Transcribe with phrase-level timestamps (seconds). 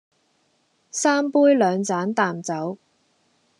[0.89, 2.79] 三杯兩盞淡酒，